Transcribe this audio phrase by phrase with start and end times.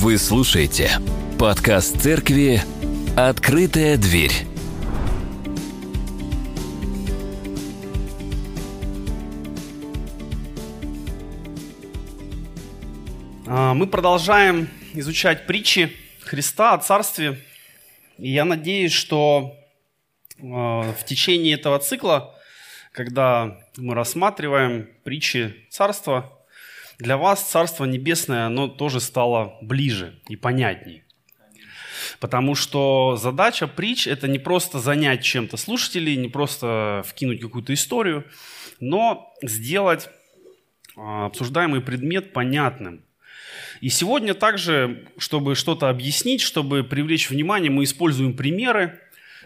[0.00, 0.92] Вы слушаете
[1.40, 2.60] подкаст церкви
[3.16, 4.30] «Открытая дверь».
[13.48, 17.40] А, Мы продолжаем изучать притчи Христа о Царстве.
[18.18, 19.56] И я надеюсь, что
[20.40, 22.36] а, в течение этого цикла,
[22.92, 26.37] когда мы рассматриваем притчи Царства,
[26.98, 31.04] для вас Царство Небесное, оно тоже стало ближе и понятнее.
[32.20, 38.24] Потому что задача притч– это не просто занять чем-то слушателей, не просто вкинуть какую-то историю,
[38.80, 40.08] но сделать
[40.96, 43.04] а, обсуждаемый предмет понятным.
[43.80, 49.00] И сегодня также, чтобы что-то объяснить, чтобы привлечь внимание, мы используем примеры,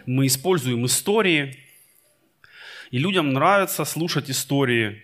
[0.05, 1.59] мы используем истории.
[2.89, 5.03] И людям нравится слушать истории.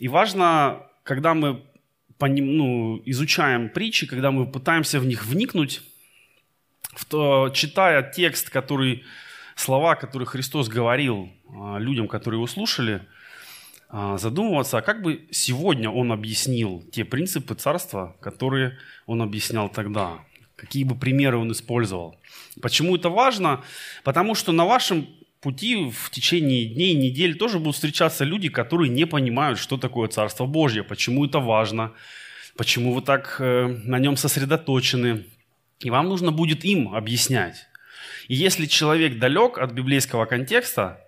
[0.00, 1.62] И важно когда мы
[2.20, 5.82] ну, изучаем притчи, когда мы пытаемся в них вникнуть,
[7.08, 9.04] то, читая текст, который,
[9.54, 13.02] слова, которые Христос говорил а, людям, которые его слушали,
[13.90, 20.20] а, задумываться, а как бы сегодня он объяснил те принципы царства, которые он объяснял тогда,
[20.56, 22.18] какие бы примеры он использовал.
[22.62, 23.62] Почему это важно?
[24.04, 25.08] Потому что на вашем
[25.44, 30.46] пути в течение дней, недель тоже будут встречаться люди, которые не понимают, что такое Царство
[30.46, 31.92] Божье, почему это важно,
[32.56, 35.26] почему вы так э, на нем сосредоточены.
[35.80, 37.66] И вам нужно будет им объяснять.
[38.28, 40.98] И если человек далек от библейского контекста,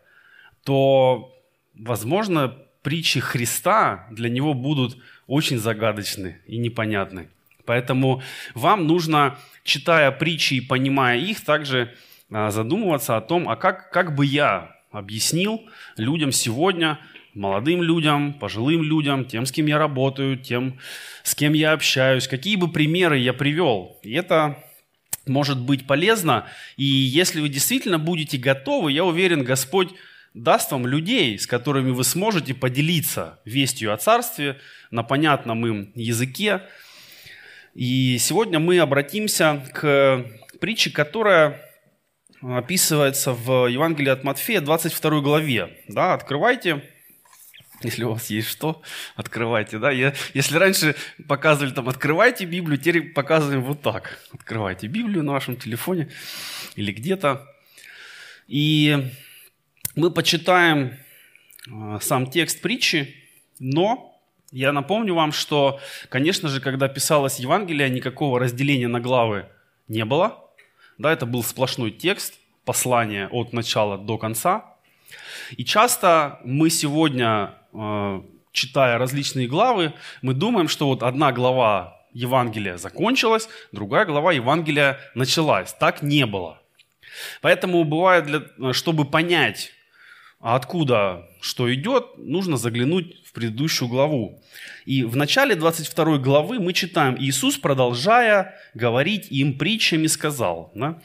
[0.65, 1.34] то,
[1.75, 7.31] возможно, притчи Христа для него будут очень загадочны и непонятны.
[7.65, 8.23] Поэтому
[8.55, 11.95] вам нужно, читая притчи и понимая их, также
[12.31, 15.63] задумываться о том, а как, как бы я объяснил
[15.97, 16.99] людям сегодня,
[17.35, 20.79] молодым людям, пожилым людям, тем, с кем я работаю, тем,
[21.23, 23.99] с кем я общаюсь, какие бы примеры я привел.
[24.03, 24.59] И это
[25.27, 26.47] может быть полезно.
[26.77, 29.91] И если вы действительно будете готовы, я уверен, Господь
[30.34, 34.59] даст вам людей, с которыми вы сможете поделиться вестью о Царстве
[34.91, 36.62] на понятном им языке.
[37.75, 40.25] И сегодня мы обратимся к
[40.61, 41.66] притче, которая
[42.55, 45.77] описывается в Евангелии от Матфея, 22 главе.
[45.89, 46.83] Да, открывайте,
[47.83, 48.83] если у вас есть что,
[49.17, 49.79] открывайте.
[49.79, 49.91] Да?
[49.91, 50.95] Я, если раньше
[51.27, 54.19] показывали там «открывайте Библию», теперь показываем вот так.
[54.33, 56.09] Открывайте Библию на вашем телефоне
[56.77, 57.47] или где-то.
[58.47, 59.11] И
[59.97, 60.97] мы почитаем
[61.71, 63.15] а, сам текст притчи,
[63.59, 64.21] но
[64.53, 69.47] я напомню вам, что, конечно же, когда писалось Евангелие, никакого разделения на главы
[69.89, 70.43] не было–
[70.99, 72.34] да, это был сплошной текст,
[72.65, 74.65] послание от начала до конца.
[75.57, 79.93] И часто мы сегодня, э, читая различные главы,
[80.23, 85.73] мы думаем, что вот одна глава Евангелия закончилась, другая глава Евангелия началась.
[85.75, 86.61] Так не было.
[87.41, 89.73] Поэтому бывает, для, чтобы понять,
[90.55, 94.43] откуда что идет, нужно заглянуть в предыдущую главу.
[94.84, 100.71] И в начале 22 главы мы читаем, Иисус, продолжая говорить им притчами, сказал.
[100.75, 101.03] Да?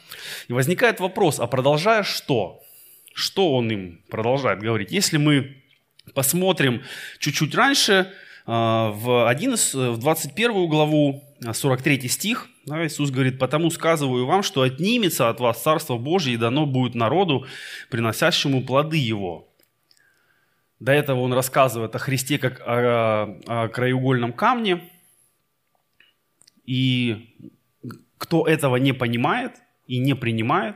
[0.47, 2.61] И возникает вопрос, а продолжая что?
[3.13, 4.91] Что он им продолжает говорить?
[4.91, 5.57] Если мы
[6.13, 6.83] посмотрим
[7.19, 8.11] чуть-чуть раньше, а,
[8.45, 15.29] в, 11, в 21 главу, 43 стих, да, Иисус говорит, «Потому сказываю вам, что отнимется
[15.29, 17.45] от вас Царство Божье, и дано будет народу,
[17.89, 19.47] приносящему плоды его».
[20.79, 24.89] До этого он рассказывает о Христе как о, о краеугольном камне.
[26.65, 27.35] И
[28.17, 29.57] кто этого не понимает
[29.87, 30.75] и не принимает,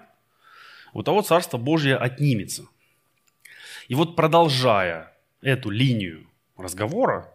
[0.94, 2.68] у того Царство Божье отнимется.
[3.88, 5.12] И вот продолжая
[5.42, 6.28] эту линию
[6.58, 7.35] разговора,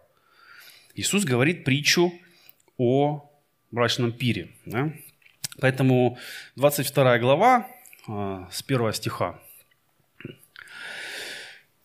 [1.01, 2.13] Иисус говорит притчу
[2.77, 3.27] о
[3.71, 4.49] брачном пире.
[4.67, 4.93] Да?
[5.59, 6.19] Поэтому
[6.57, 7.67] 22 глава
[8.07, 9.39] а, с 1 стиха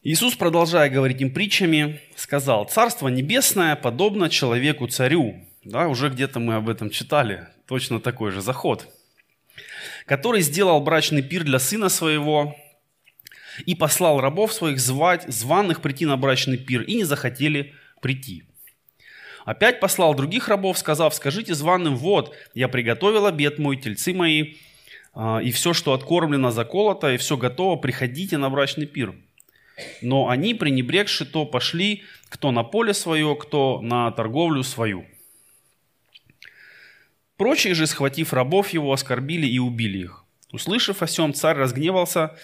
[0.03, 5.43] Иисус, продолжая говорить им притчами, сказал, «Царство небесное подобно человеку-царю».
[5.65, 8.87] Да, уже где-то мы об этом читали, точно такой же заход.
[10.05, 12.55] «Который сделал брачный пир для сына своего
[13.65, 18.45] и послал рабов своих звать, званых прийти на брачный пир, и не захотели прийти.
[19.47, 24.57] Опять послал других рабов, сказав, скажите званым, вот, я приготовил обед мой, тельцы мои,
[25.15, 29.15] а, и все, что откормлено, заколото, и все готово, приходите на брачный пир.
[30.03, 35.07] Но они, пренебрегши то, пошли кто на поле свое, кто на торговлю свою.
[37.37, 40.25] Прочие же, схватив рабов его, оскорбили и убили их.
[40.51, 42.37] Услышав о сем, царь разгневался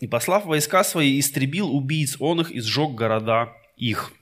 [0.00, 4.12] и, послав войска свои, истребил убийц он их и сжег города их.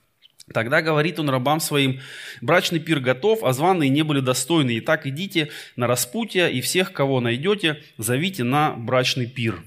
[0.52, 2.00] Тогда говорит он рабам своим,
[2.40, 4.78] брачный пир готов, а званые не были достойны.
[4.78, 9.64] Итак, идите на распутье, и всех, кого найдете, зовите на брачный пир.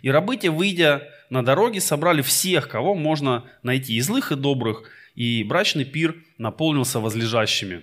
[0.00, 4.84] И рабы те, выйдя на дороге, собрали всех, кого можно найти, и злых, и добрых,
[5.14, 7.82] и брачный пир наполнился возлежащими.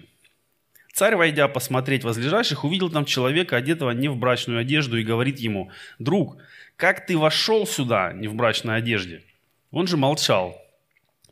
[0.92, 5.72] Царь, войдя посмотреть возлежащих, увидел там человека, одетого не в брачную одежду, и говорит ему,
[6.00, 6.38] «Друг,
[6.78, 9.24] как ты вошел сюда не в брачной одежде?»
[9.72, 10.63] Он же молчал.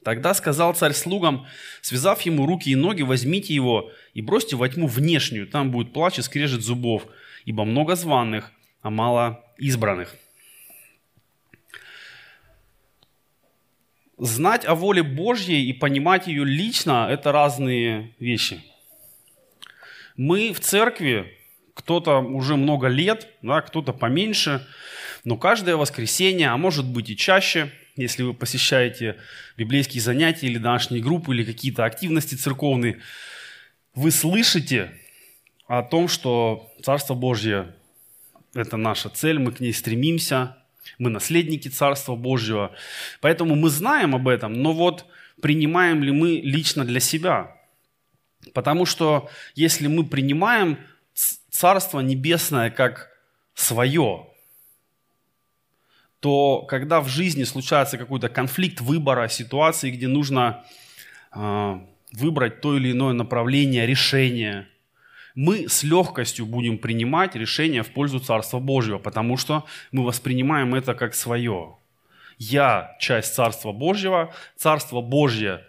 [0.03, 1.45] Тогда сказал царь слугам,
[1.81, 6.18] связав ему руки и ноги, возьмите его и бросьте во тьму внешнюю, там будет плач
[6.18, 7.06] и скрежет зубов,
[7.45, 8.51] ибо много званых,
[8.81, 10.15] а мало избранных.
[14.18, 18.63] Знать о воле Божьей и понимать ее лично– это разные вещи.
[20.15, 21.31] Мы в церкви,
[21.75, 24.68] кто-то уже много лет, да, кто-то поменьше,
[25.24, 29.18] но каждое воскресенье, а может быть и чаще– если вы посещаете
[29.58, 33.02] библейские занятия или домашние группы, или какие-то активности церковные,
[33.94, 34.92] вы слышите
[35.68, 37.74] о том, что Царство Божье–
[38.54, 40.58] это наша цель, мы к ней стремимся,
[40.98, 42.76] мы наследники Царства Божьего.
[43.20, 45.06] Поэтому мы знаем об этом, но вот
[45.42, 47.56] принимаем ли мы лично для себя?
[48.54, 50.78] Потому что если мы принимаем
[51.14, 53.10] Царство Небесное как
[53.54, 54.28] свое,
[56.22, 60.64] то когда в жизни случается какой-то конфликт выбора, ситуации, где нужно
[61.36, 61.80] э,
[62.14, 64.68] выбрать то или иное направление, решение,
[65.34, 70.94] мы с легкостью будем принимать решение в пользу Царства Божьего, потому что мы воспринимаем это
[70.94, 71.76] как свое.
[72.38, 75.66] Я часть Царства Божьего, Царство Божье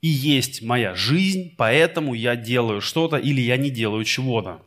[0.00, 4.62] и есть моя жизнь, поэтому я делаю что-то или я не делаю чего-то.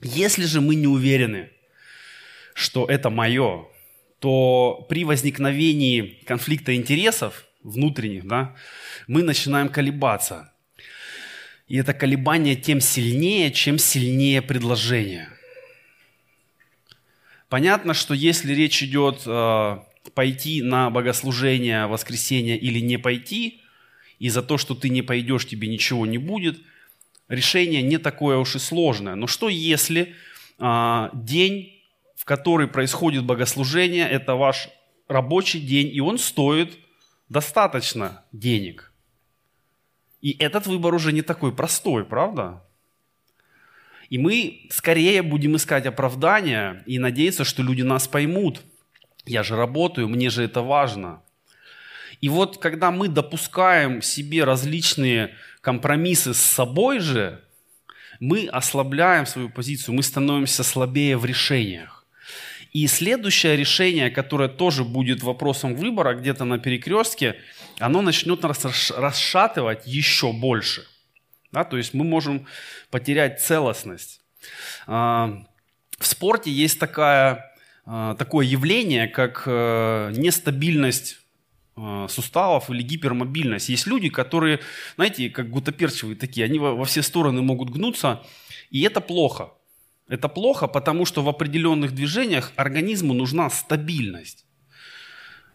[0.00, 1.50] Если же мы не уверены,
[2.54, 3.66] что это мое,
[4.20, 8.54] то при возникновении конфликта интересов внутренних, да,
[9.08, 10.52] мы начинаем колебаться.
[11.68, 15.28] И это колебание тем сильнее, чем сильнее предложение.
[17.48, 19.78] Понятно, что если речь идет э,
[20.14, 23.60] пойти на богослужение воскресенье или не пойти,
[24.18, 26.60] и за то, что ты не пойдешь, тебе ничего не будет,
[27.28, 29.14] решение не такое уж и сложное.
[29.14, 30.14] Но что если
[30.58, 31.79] э, день
[32.30, 34.68] который происходит богослужение, это ваш
[35.08, 36.78] рабочий день, и он стоит
[37.28, 38.92] достаточно денег.
[40.20, 42.62] И этот выбор уже не такой простой, правда?
[44.10, 48.60] И мы скорее будем искать оправдания и надеяться, что люди нас поймут.
[49.26, 51.24] Я же работаю, мне же это важно.
[52.20, 57.42] И вот когда мы допускаем себе различные компромиссы с собой же,
[58.20, 61.99] мы ослабляем свою позицию, мы становимся слабее в решениях.
[62.72, 67.36] И следующее решение, которое тоже будет вопросом выбора где-то на перекрестке,
[67.78, 70.86] оно начнет нас расшатывать еще больше.
[71.52, 72.46] Да, то есть мы можем
[72.90, 74.20] потерять целостность.
[74.86, 75.44] А,
[75.98, 77.52] в спорте есть такая,
[77.84, 81.18] а, такое явление, как э, нестабильность
[81.76, 83.68] а, суставов или гипермобильность.
[83.68, 84.60] Есть люди, которые,
[84.94, 88.22] знаете, как гутоперчивые такие, они во все стороны могут гнуться,
[88.70, 89.50] и это плохо.
[90.10, 94.44] Это плохо, потому что в определенных движениях организму нужна стабильность.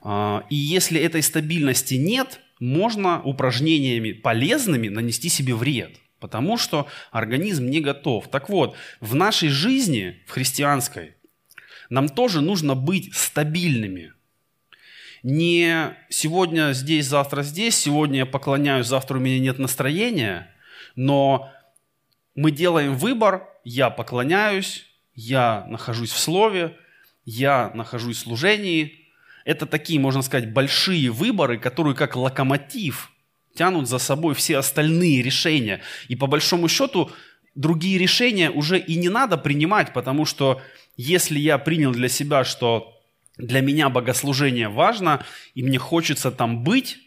[0.02, 7.66] А, и если этой стабильности нет, можно упражнениями полезными нанести себе вред, потому что организм
[7.66, 8.30] не готов.
[8.30, 11.16] Так вот, в нашей жизни, в христианской,
[11.90, 14.14] нам тоже нужно быть стабильными.
[15.22, 20.50] Не сегодня здесь, завтра здесь, сегодня я поклоняюсь, завтра у меня нет настроения,
[20.96, 21.52] но
[22.36, 26.78] мы делаем выбор, я поклоняюсь, я нахожусь в слове,
[27.26, 29.10] я нахожусь в служении.
[29.44, 33.12] Это такие, можно сказать, большие выборы, которые как локомотив
[33.56, 35.82] тянут за собой все остальные решения.
[36.08, 37.12] И по большому счету
[37.56, 40.62] другие решения уже и не надо принимать, потому что
[40.96, 43.02] если я принял для себя, что
[43.38, 46.98] для меня богослужение важно, и мне хочется там быть,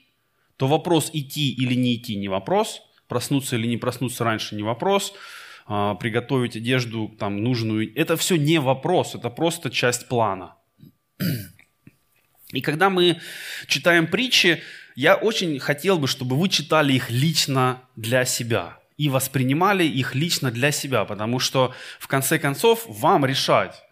[0.57, 5.15] то вопрос идти или не идти не вопрос, проснуться или не проснуться раньше не вопрос–
[5.71, 7.93] а, приготовить одежду там нужную.
[7.95, 10.55] Это все не вопрос, это просто часть плана.
[12.53, 13.21] И когда мы
[13.67, 14.63] читаем притчи,
[14.97, 20.51] я очень хотел бы, чтобы вы читали их лично для себя и воспринимали их лично
[20.51, 23.83] для себя, потому что в конце концов вам решать,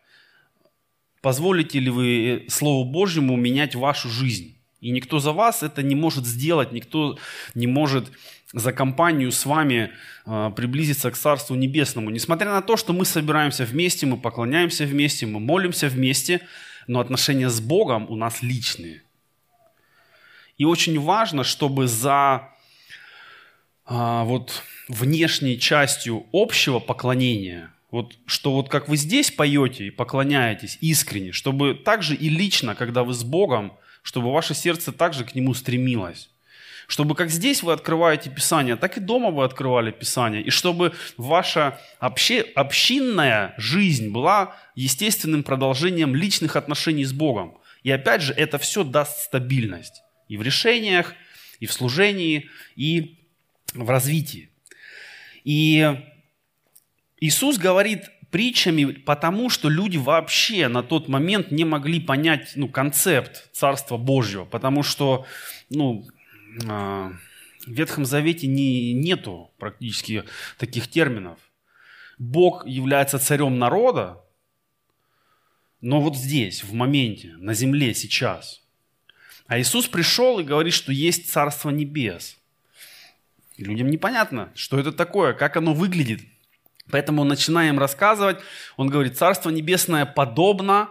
[1.20, 4.56] позволите ли вы Слову Божьему менять вашу жизнь.
[4.80, 7.18] И никто за вас это не может сделать, никто
[7.54, 8.10] не может
[8.52, 9.92] за компанию с вами
[10.24, 12.10] а, приблизиться к Царству Небесному.
[12.10, 16.40] Несмотря на то, что мы собираемся вместе, мы поклоняемся вместе, мы молимся вместе,
[16.86, 19.02] но отношения с Богом у нас личные.
[20.58, 22.48] И очень важно, чтобы за
[23.84, 30.78] а, вот внешней частью общего поклонения, вот, что вот как вы здесь поете и поклоняетесь
[30.80, 33.72] искренне, чтобы также и лично, когда вы с Богом,
[34.02, 36.30] чтобы ваше сердце также к Нему стремилось.
[36.86, 40.42] Чтобы как здесь вы открываете Писание, так и дома вы открывали Писание.
[40.42, 47.58] И чтобы ваша обще, общинная жизнь была естественным продолжением личных отношений с Богом.
[47.82, 51.14] И опять же, это все даст стабильность и в решениях,
[51.60, 53.18] и в служении, и
[53.74, 54.50] в развитии.
[55.44, 55.96] И
[57.20, 63.48] Иисус говорит притчами потому, что люди вообще на тот момент не могли понять ну, концепт
[63.52, 65.26] Царства Божьего, потому что
[65.70, 66.06] ну,
[66.64, 67.18] в
[67.66, 70.24] Ветхом Завете не, нету практически
[70.58, 71.38] таких терминов.
[72.18, 74.22] Бог является царем народа,
[75.80, 78.62] но вот здесь, в моменте, на земле, сейчас.
[79.46, 82.38] А Иисус пришел и говорит, что есть Царство Небес.
[83.56, 86.22] И людям непонятно, что это такое, как оно выглядит.
[86.90, 88.38] Поэтому начинаем рассказывать.
[88.76, 90.88] Он говорит, Царство Небесное подобно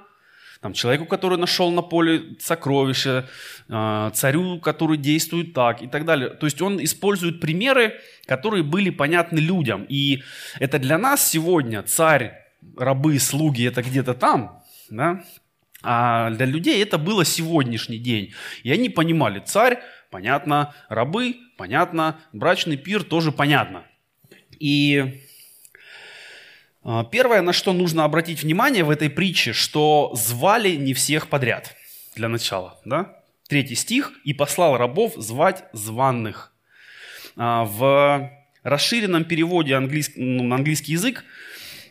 [0.62, 3.28] там, человеку, который нашел на поле сокровища,
[3.68, 6.30] царю, который действует так и так далее.
[6.30, 7.94] То есть он использует примеры,
[8.26, 9.86] которые были понятны людям.
[9.90, 10.24] И
[10.60, 12.34] это для нас сегодня царь,
[12.78, 15.24] рабы, слуги, это где-то там, да?
[15.86, 18.34] а для людей это было сегодняшний день.
[18.64, 23.84] И они понимали, царь, понятно, рабы, понятно, брачный пир тоже понятно.
[24.60, 25.25] И
[27.12, 31.76] первое, на что нужно обратить внимание в этой притче, что звали не всех подряд
[32.16, 32.80] для начала.
[32.86, 33.24] Да?
[33.48, 34.12] Третий стих.
[34.24, 36.54] «И послал рабов звать званных».
[37.38, 38.32] А, в
[38.64, 40.14] расширенном переводе английск...
[40.16, 41.24] ну, на английский язык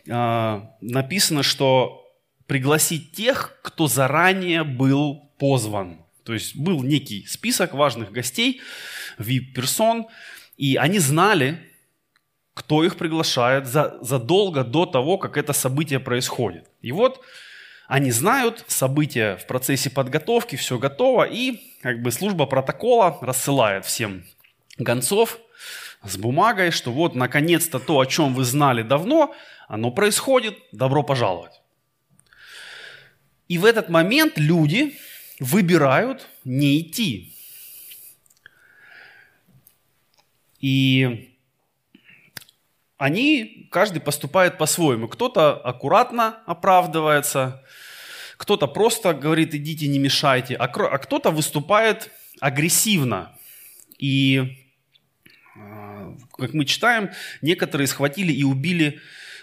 [0.09, 2.01] а, написано, что
[2.47, 5.99] пригласить тех, кто заранее был позван.
[6.23, 8.61] То есть был некий список важных гостей,
[9.19, 10.07] VIP-персон,
[10.57, 11.59] и они знали,
[12.55, 16.67] кто их приглашает за, задолго до того, как это событие происходит.
[16.81, 17.21] И вот
[17.87, 24.23] они знают, события в процессе подготовки, все готово, и как бы служба протокола рассылает всем
[24.77, 25.37] гонцов
[26.01, 29.35] с бумагой, что вот наконец-то то, о чем вы знали давно,
[29.67, 31.61] оно происходит, добро пожаловать.
[33.49, 34.97] И в этот момент люди
[35.39, 37.35] выбирают не идти.
[40.61, 41.34] И
[42.97, 45.07] они, каждый поступает по-своему.
[45.07, 47.63] Кто-то аккуратно оправдывается,
[48.37, 53.37] кто-то просто говорит, идите, не мешайте, а, а кто-то выступает агрессивно.
[53.97, 54.57] И,
[55.57, 57.11] а, как мы читаем,
[57.41, 58.99] некоторые схватили и убили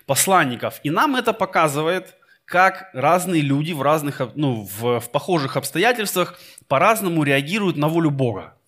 [0.07, 0.81] посланников.
[0.83, 7.23] И нам это показывает, как разные люди в, разных, ну, в, в похожих обстоятельствах по-разному
[7.23, 8.59] реагируют на волю Бога.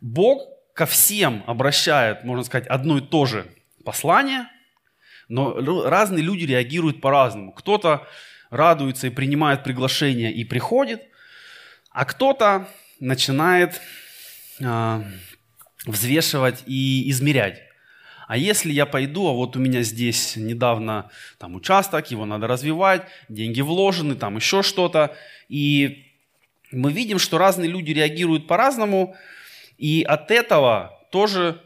[0.00, 3.48] Бог ко всем обращает, можно сказать, одно и то же
[3.84, 4.46] послание,
[5.28, 7.50] но разные люди реагируют по-разному.
[7.52, 8.06] Кто-то
[8.50, 11.02] радуется и принимает приглашение и приходит,
[11.90, 12.68] а кто-то
[13.00, 13.80] начинает
[14.60, 15.02] э,
[15.84, 17.60] взвешивать и измерять.
[18.28, 23.02] А если я пойду, а вот у меня здесь недавно там участок, его надо развивать,
[23.28, 25.16] деньги вложены, там еще что-то.
[25.48, 26.06] И
[26.70, 29.16] мы видим, что разные люди реагируют по-разному,
[29.78, 31.62] и от этого тоже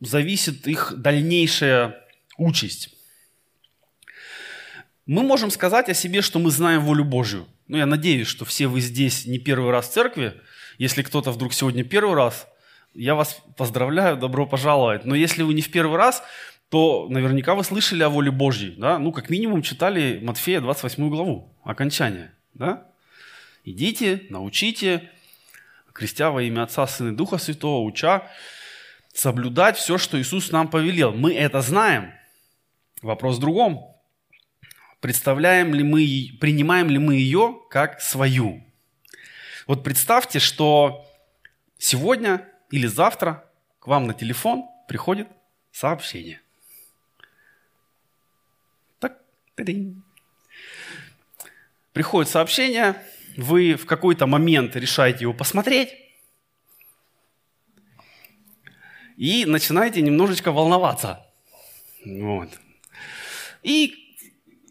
[0.00, 1.96] зависит их дальнейшая
[2.36, 2.90] участь.
[5.06, 7.48] Мы можем сказать о себе, что мы знаем волю Божью.
[7.66, 10.34] Ну, я надеюсь, что все вы здесь не первый раз в церкви.
[10.78, 12.46] Если кто-то вдруг сегодня первый раз,
[12.94, 15.04] я вас поздравляю, добро пожаловать.
[15.04, 16.22] Но если вы не в первый раз,
[16.68, 18.74] то наверняка вы слышали о воле Божьей.
[18.76, 18.98] Да?
[18.98, 22.32] Ну, как минимум, читали Матфея 28 главу, окончание.
[22.54, 22.86] Да?
[23.64, 25.10] Идите, научите,
[25.92, 28.30] крестя во имя Отца, Сына и Духа Святого, уча
[29.12, 31.12] соблюдать все, что Иисус нам повелел.
[31.12, 32.12] Мы это знаем.
[33.02, 33.86] Вопрос в другом.
[35.00, 38.62] Представляем ли мы, принимаем ли мы ее как свою?
[39.66, 41.06] Вот представьте, что
[41.78, 43.44] сегодня или завтра
[43.78, 45.28] к вам на телефон приходит
[45.72, 46.40] сообщение.
[48.98, 49.20] Так,
[51.92, 53.02] приходит сообщение,
[53.36, 55.90] вы в какой-то момент решаете его посмотреть
[59.16, 61.26] и начинаете немножечко волноваться.
[62.04, 62.48] Вот.
[63.62, 64.16] И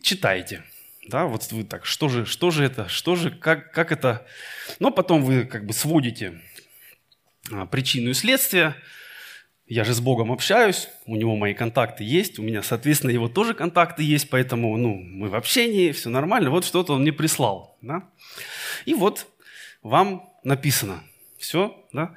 [0.02, 0.64] читаете.
[1.08, 4.28] Да, вот вы так, что же, что же это, что же, как, как это.
[4.80, 6.42] Но потом вы как бы сводите
[7.52, 8.76] а, причину и следствие.
[9.70, 13.54] Я же с Богом общаюсь, у него мои контакты есть, у меня, соответственно, его тоже
[13.54, 16.50] контакты есть, поэтому ну, мы в общении, все нормально.
[16.50, 17.78] Вот что-то он мне прислал.
[17.82, 18.10] Да?
[18.86, 19.28] И вот
[19.84, 21.04] вам написано.
[21.38, 22.16] Все, да?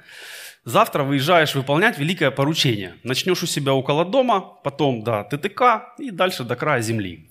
[0.65, 2.95] Завтра выезжаешь выполнять великое поручение.
[3.03, 7.29] Начнешь у себя около дома, потом до ТТК и дальше до края земли.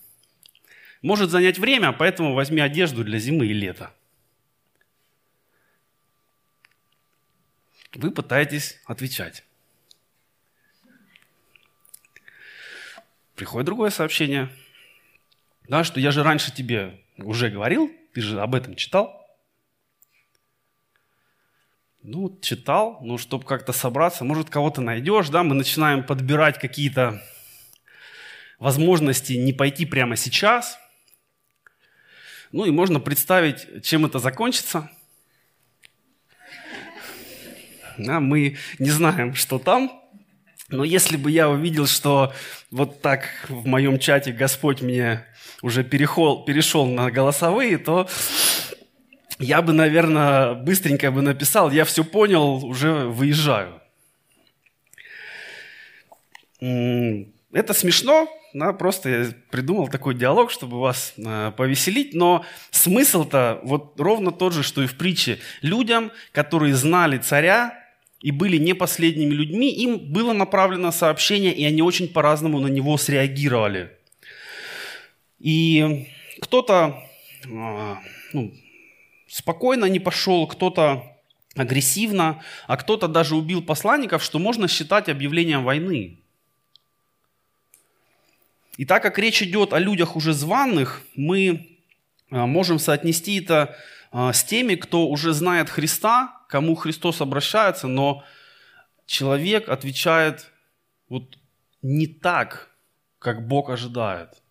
[1.02, 3.90] Может занять время, поэтому возьми одежду для зимы и лета.
[7.92, 9.42] Вы пытаетесь отвечать.
[13.34, 14.50] Приходит другое сообщение.
[15.68, 19.18] Да, что я же раньше тебе уже говорил, ты же об этом читал.
[22.02, 27.22] Ну, читал, ну, чтобы как-то собраться, может, кого-то найдешь, да, мы начинаем подбирать какие-то
[28.58, 30.78] возможности не пойти прямо сейчас.
[32.50, 34.90] Ну, и можно представить, чем это закончится.
[37.98, 40.01] Да, мы не знаем, что там,
[40.72, 42.32] но если бы я увидел, что
[42.70, 45.24] вот так в моем чате Господь мне
[45.60, 48.08] уже перешел, перешел на голосовые, то
[49.38, 53.80] я бы, наверное, быстренько бы написал, я все понял, уже выезжаю.
[56.60, 63.98] Это смешно, да, просто я придумал такой диалог, чтобы вас э, повеселить, но смысл-то вот
[63.98, 65.38] ровно тот же, что и в притче.
[65.60, 67.81] Людям, которые знали царя
[68.22, 72.96] и были не последними людьми, им было направлено сообщение, и они очень по-разному на него
[72.96, 73.90] среагировали.
[75.40, 76.08] И
[76.40, 77.02] кто-то
[77.44, 77.94] э,
[78.32, 78.54] ну,
[79.26, 81.02] спокойно не пошел, кто-то
[81.56, 86.18] агрессивно, а кто-то даже убил посланников, что можно считать объявлением войны.
[88.76, 91.78] И так как речь идет о людях уже званных, мы
[92.30, 93.76] а, можем соотнести это
[94.12, 98.24] а, с теми, кто уже знает Христа, кому Христос обращается, но
[99.06, 100.52] человек отвечает
[101.08, 101.38] вот
[101.80, 102.68] не так,
[103.18, 104.42] как Бог ожидает.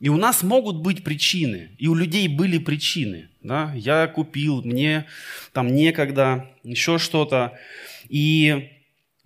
[0.00, 3.28] И у нас могут быть причины, и у людей были причины.
[3.42, 3.70] Да?
[3.74, 5.06] Я купил, мне
[5.52, 7.58] там некогда, еще что-то.
[8.08, 8.70] И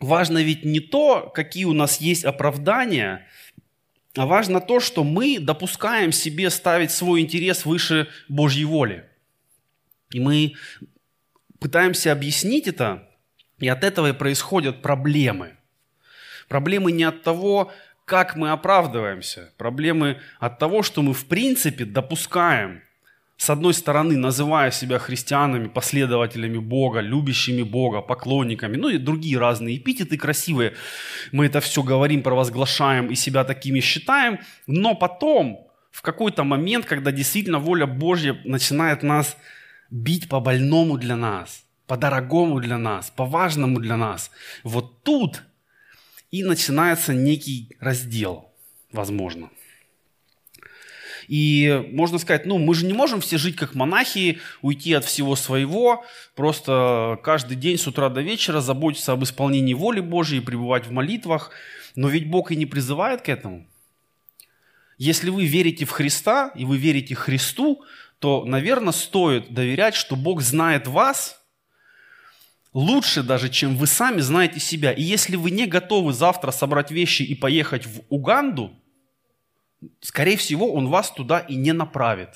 [0.01, 3.25] важно ведь не то, какие у нас есть оправдания,
[4.17, 9.05] а важно то, что мы допускаем себе ставить свой интерес выше Божьей воли.
[10.11, 10.55] И мы
[11.61, 13.09] пытаемся объяснить это,
[13.59, 15.57] и от этого и происходят проблемы.
[16.49, 17.73] Проблемы не от того,
[18.05, 19.53] как мы оправдываемся.
[19.59, 22.83] Проблемы от того, что мы в принципе допускаем,
[23.37, 29.77] с одной стороны, называя себя христианами, последователями Бога, любящими Бога, поклонниками, ну и другие разные
[29.77, 30.75] эпитеты красивые,
[31.31, 37.13] мы это все говорим, провозглашаем и себя такими считаем, но потом, в какой-то момент, когда
[37.13, 39.37] действительно воля Божья начинает нас
[39.91, 44.31] бить по больному для нас, по дорогому для нас, по важному для нас,
[44.63, 45.43] вот тут
[46.31, 48.53] и начинается некий раздел,
[48.93, 49.51] возможно.
[51.29, 55.37] И можно сказать, ну, мы же не можем все жить как монахи, уйти от всего
[55.37, 60.91] своего, просто каждый день с утра до вечера заботиться об исполнении воли Божьей, пребывать в
[60.91, 61.51] молитвах.
[61.95, 63.67] Но ведь Бог и не призывает к этому.
[64.97, 67.85] Если вы верите в Христа и вы верите Христу,
[68.19, 71.41] то, наверное, стоит доверять, что Бог знает вас
[72.73, 74.93] лучше даже, чем вы сами знаете себя.
[74.93, 78.73] И если вы не готовы завтра собрать вещи и поехать в Уганду,
[80.01, 82.31] скорее всего, Он вас туда и не направит.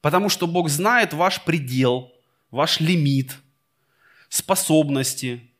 [0.00, 2.12] Потому что Бог знает ваш предел,
[2.50, 3.36] ваш лимит,
[4.28, 5.50] способности,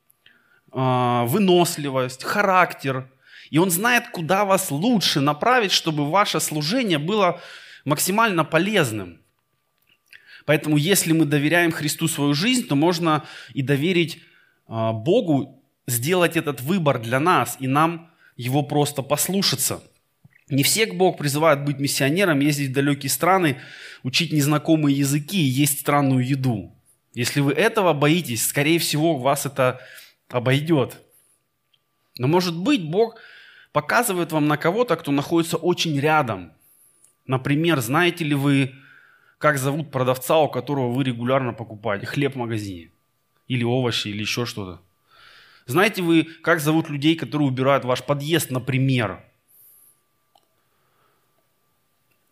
[0.73, 3.11] а, выносливость, характер.
[3.51, 7.41] И Он знает, куда вас лучше направить, чтобы ваше служение было
[7.85, 9.21] максимально полезным.
[10.47, 14.21] Поэтому если мы доверяем Христу свою жизнь, то можно и доверить
[14.67, 19.83] а, Богу сделать этот выбор для нас, и нам его просто послушаться.
[20.49, 23.61] Не всех Бог призывает быть миссионером, ездить в далекие страны,
[24.03, 26.75] учить незнакомые языки и есть странную еду.
[27.15, 29.81] Если вы этого боитесь, скорее всего, вас это
[30.29, 30.99] обойдет.
[32.19, 33.19] Но может быть, Бог
[33.73, 36.53] показывает вам на кого-то, кто находится очень рядом.
[37.31, 38.75] Например, знаете ли вы
[39.39, 42.91] как зовут продавца, у которого вы регулярно покупаете хлеб в магазине?
[43.47, 44.83] Или овощи, или еще что-то?
[45.65, 49.23] Знаете вы, как зовут людей, которые убирают ваш подъезд, например?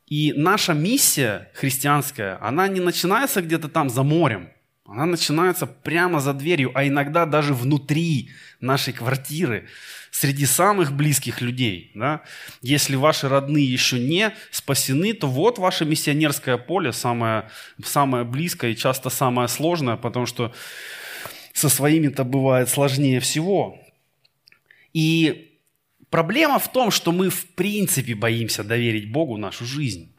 [0.09, 4.51] И наша миссия христианская, она не начинается где-то там за морем.
[4.89, 9.69] Она начинается прямо за дверью, а иногда даже внутри нашей квартиры,
[10.11, 11.91] среди самых близких людей.
[11.95, 12.23] Да?
[12.63, 17.51] Если ваши родные еще не спасены, то вот ваше миссионерское поле, самое,
[17.85, 20.55] самое близкое и часто самое сложное, потому что
[21.53, 23.79] со своими-то бывает сложнее всего.
[24.95, 25.61] И
[26.09, 30.15] проблема в том, что мы в принципе боимся доверить Богу нашу жизнь.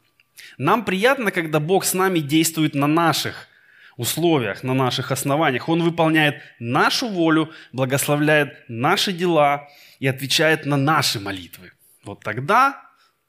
[0.60, 3.49] Нам приятно, когда Бог с нами действует на наших
[4.00, 5.68] условиях, на наших основаниях.
[5.68, 9.68] Он выполняет нашу волю, благословляет наши дела
[10.00, 11.74] и отвечает на наши молитвы.
[12.06, 12.82] Вот тогда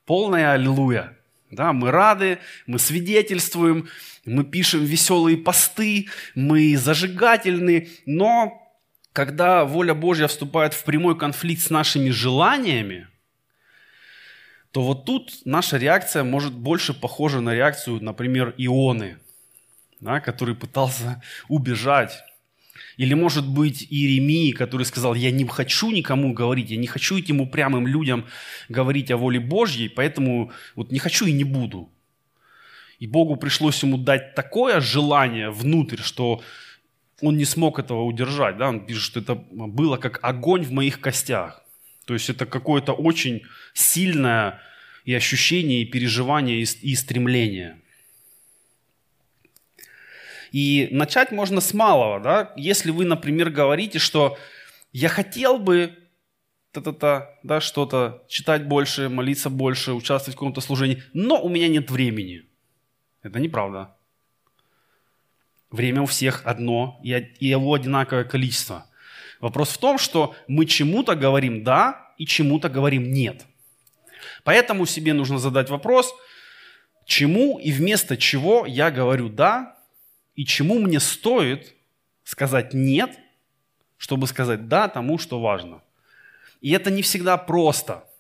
[0.06, 1.16] полная аллилуйя.
[1.50, 3.88] Да, мы рады, мы свидетельствуем,
[4.24, 6.06] мы пишем веселые посты,
[6.37, 8.72] мы зажигательны, но
[9.12, 13.09] когда воля Божья вступает в прямой конфликт с нашими желаниями,
[14.70, 19.18] то вот тут наша реакция может больше похожа на реакцию, например, Ионы,
[20.00, 22.22] да, который пытался убежать.
[22.96, 27.40] Или, может быть, Иеремии, который сказал, я не хочу никому говорить, я не хочу этим
[27.40, 28.26] упрямым людям
[28.68, 31.90] говорить о воле Божьей, поэтому вот не хочу и не буду.
[32.98, 36.42] И Богу пришлось ему дать такое желание внутрь, что
[37.22, 38.58] он не смог этого удержать.
[38.58, 38.68] Да?
[38.68, 41.62] Он пишет, что это было как огонь в моих костях.
[42.04, 44.60] То есть это какое-то очень сильное
[45.04, 47.80] и ощущение, и переживание, и стремление.
[50.52, 52.20] И начать можно с малого.
[52.20, 52.52] Да?
[52.56, 54.36] Если вы, например, говорите, что
[54.92, 55.96] я хотел бы
[56.72, 61.90] та-та-та, да, что-то, читать больше, молиться больше, участвовать в каком-то служении, но у меня нет
[61.90, 62.44] времени.
[63.22, 63.96] Это неправда.
[65.70, 68.86] Время у всех одно, и его одинаковое количество.
[69.40, 73.46] Вопрос в том, что мы чему-то говорим «да» и чему-то говорим «нет».
[74.44, 76.14] Поэтому себе нужно задать вопрос,
[77.06, 79.79] чему и вместо чего я говорю «да»,
[80.40, 81.74] и чему мне стоит
[82.24, 83.11] сказать «нет»,
[83.98, 85.83] чтобы сказать «да» тому, что важно.
[86.62, 88.05] И это не всегда просто–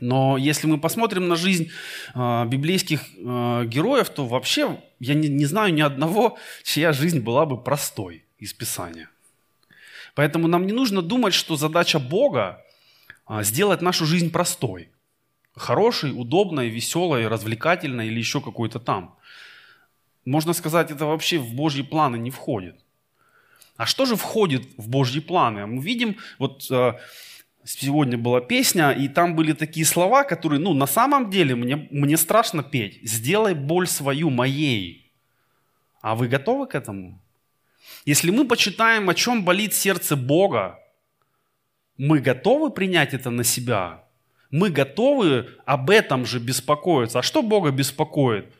[0.00, 1.72] но если мы посмотрим на жизнь
[2.14, 7.46] э, библейских э, героев, то вообще я не, не знаю ни одного, чья жизнь была
[7.46, 9.10] бы простой из Писания.
[10.14, 12.64] Поэтому нам не нужно думать, что задача Бога
[13.28, 14.90] э, сделать нашу жизнь простой.
[15.56, 19.16] Хорошей, удобной, веселой, развлекательной или еще какой-то там.
[20.28, 22.76] Можно сказать, это вообще в Божьи планы не входит.
[23.78, 25.66] А что же входит в Божьи планы?
[25.66, 26.70] Мы видим, вот
[27.64, 32.18] сегодня была песня, и там были такие слова, которые, ну, на самом деле мне, мне
[32.18, 33.00] страшно петь.
[33.02, 35.10] «Сделай боль свою моей».
[36.02, 37.18] А вы готовы к этому?
[38.04, 40.78] Если мы почитаем, о чем болит сердце Бога,
[41.96, 44.04] мы готовы принять это на себя?
[44.50, 47.18] Мы готовы об этом же беспокоиться?
[47.18, 48.57] А что Бога беспокоит?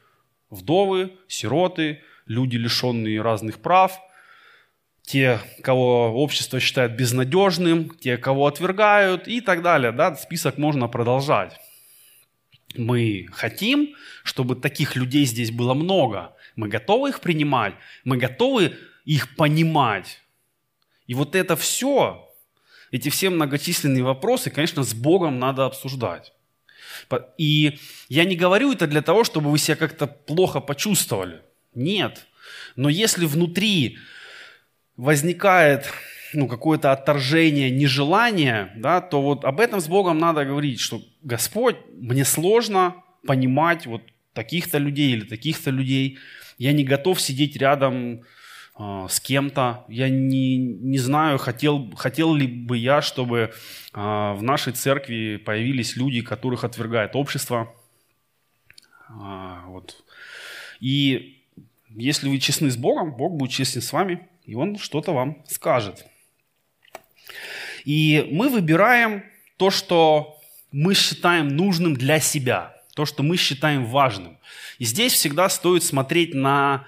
[0.51, 3.99] Вдовы, сироты, люди, лишенные разных прав–
[5.09, 9.91] те, кого общество считает безнадежным, те, кого отвергают и так далее.
[9.91, 10.15] Да?
[10.15, 11.59] Список можно продолжать.
[12.77, 16.37] Мы хотим, чтобы таких людей здесь было много.
[16.57, 20.21] Мы готовы их принимать, мы готовы их понимать.
[21.07, 22.29] И вот это все,
[22.91, 26.35] эти все многочисленные вопросы, конечно, с Богом надо обсуждать.
[27.37, 31.43] И я не говорю это для того, чтобы вы себя как-то плохо почувствовали.
[31.75, 32.27] Нет.
[32.77, 33.99] Но если внутри
[34.97, 35.87] возникает
[36.33, 41.77] ну, какое-то отторжение, нежелание, да, то вот об этом с Богом надо говорить, что Господь,
[41.95, 46.19] мне сложно понимать вот таких-то людей или таких-то людей.
[46.59, 48.23] Я не готов сидеть рядом
[48.79, 49.85] с кем-то.
[49.89, 53.51] Я не, не знаю, хотел, хотел ли бы я, чтобы э,
[53.93, 57.75] в нашей церкви появились люди, которых отвергает общество.
[59.09, 60.05] Э, вот.
[60.81, 61.43] И
[61.91, 66.07] если вы честны с Богом, Бог будет честен с вами и он что-то вам скажет.
[67.85, 69.23] И мы выбираем
[69.59, 70.41] то, что
[70.73, 74.39] мы считаем нужным для себя, то, что мы считаем важным.
[74.79, 76.87] И здесь всегда стоит смотреть на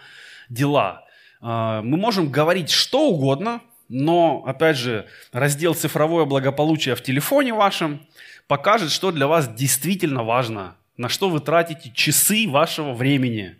[0.48, 1.04] дела.
[1.40, 8.06] А, мы можем говорить что угодно, но, опять же, раздел «Цифровое благополучие» в телефоне вашем
[8.46, 13.56] покажет, что для вас действительно важно, на что вы тратите часы вашего времени.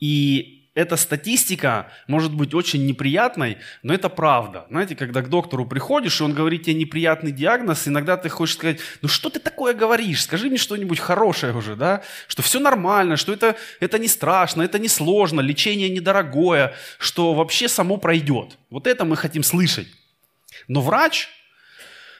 [0.00, 4.64] И эта статистика может быть очень неприятной, но это правда.
[4.70, 8.78] Знаете, когда к доктору приходишь, и он говорит тебе неприятный диагноз, иногда ты хочешь сказать,
[9.02, 13.32] ну что ты такое говоришь, скажи мне что-нибудь хорошее уже, да, что все нормально, что
[13.32, 18.56] это, это не страшно, это не сложно, лечение недорогое, что вообще само пройдет.
[18.70, 19.88] Вот это мы хотим слышать.
[20.68, 21.28] Но врач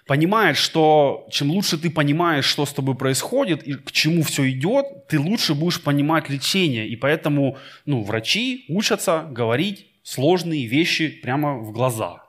[0.08, 5.06] понимает, что чем лучше ты понимаешь, что с тобой происходит и к чему все идет,
[5.06, 6.88] ты лучше будешь понимать лечение.
[6.88, 12.24] И поэтому ну, врачи учатся говорить сложные вещи прямо в глаза.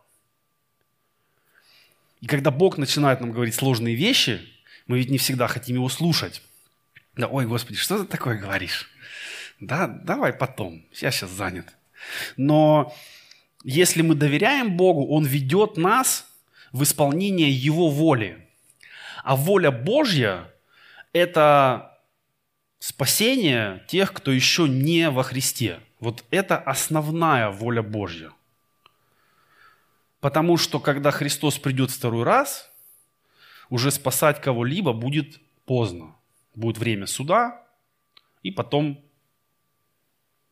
[2.20, 4.42] И когда Бог начинает нам говорить сложные вещи,
[4.88, 6.42] мы ведь не всегда хотим его слушать.
[7.16, 8.90] Да, ой, Господи, что ты такое говоришь?
[9.62, 11.68] Да, давай потом, я сейчас занят.
[12.36, 12.94] Но
[13.64, 16.29] если мы доверяем Богу, Он ведет нас
[16.72, 18.48] в исполнение Его воли.
[19.24, 20.52] А воля Божья–
[21.14, 22.00] это
[22.80, 25.80] спасение тех, кто еще не во Христе.
[26.00, 28.32] Вот это основная воля Божья.
[30.20, 32.72] Потому что когда Христос придет второй раз,
[33.70, 36.16] уже спасать кого-либо будет поздно.
[36.56, 37.64] Будет время суда,
[38.44, 39.04] и потом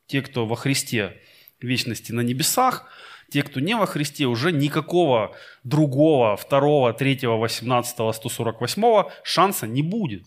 [0.05, 1.21] те, кто во Христе
[1.59, 2.89] вечности на небесах,
[3.29, 9.67] те, кто не во Христе, уже никакого другого, второго, третьего, восемнадцатого, сто сорок восьмого шанса
[9.67, 10.23] не будет.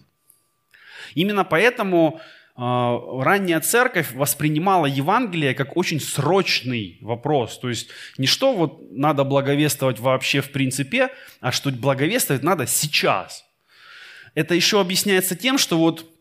[1.14, 2.20] Именно поэтому
[2.56, 7.58] э, ранняя церковь воспринимала Евангелие как очень срочный вопрос.
[7.58, 11.08] То есть не что вот надо благовествовать вообще в принципе,
[11.40, 13.44] а что благовествовать надо сейчас.
[14.34, 16.19] Это еще объясняется тем, что вот а,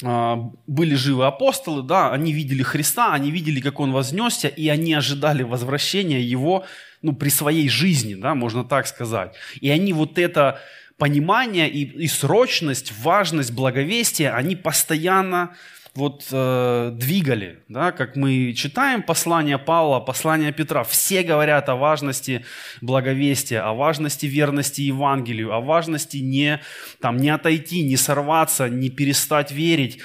[0.00, 5.42] были живы апостолы, да, они видели Христа, они видели, как Он вознесся, и они ожидали
[5.42, 6.64] возвращения Его
[7.02, 9.34] ну, при своей жизни, да, можно так сказать.
[9.60, 10.60] И они вот это
[10.98, 15.56] понимание и, и срочность, важность благовестия, они постоянно
[15.98, 22.44] вот э, двигали, да, как мы читаем послание Павла, послание Петра, все говорят о важности
[22.80, 26.60] благовестия, о важности верности Евангелию, о важности не,
[27.00, 29.98] там, не отойти, не сорваться, не перестать верить.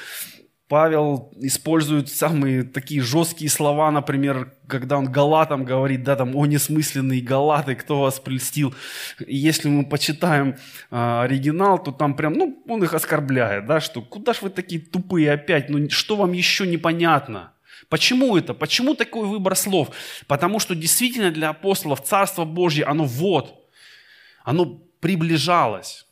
[0.74, 7.22] Павел использует самые такие жесткие слова, например, когда он галатам говорит, да, там, о несмысленные
[7.22, 8.74] галаты, кто вас прельстил.
[9.20, 10.56] И если мы почитаем
[10.90, 14.82] э, оригинал, то там прям, ну, он их оскорбляет, да, что куда ж вы такие
[14.82, 17.54] тупые опять, ну, что вам еще непонятно?
[17.88, 18.56] Почему это?
[18.56, 19.90] Почему такой выбор слов?
[20.26, 23.70] Потому что действительно для апостолов Царство Божье, оно вот,
[24.44, 24.66] оно
[25.00, 26.08] приближалось.